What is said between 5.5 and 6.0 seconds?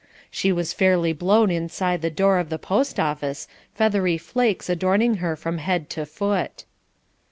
head